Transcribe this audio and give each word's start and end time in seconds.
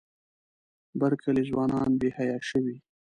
بر 0.99 1.13
کلي 1.23 1.43
ځوانان 1.49 1.89
بې 1.99 2.09
حیا 2.17 2.37
شوي. 2.49 2.77